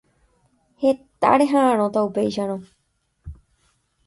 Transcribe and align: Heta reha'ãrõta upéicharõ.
Heta 0.85 1.33
reha'ãrõta 1.41 2.03
upéicharõ. 2.09 2.57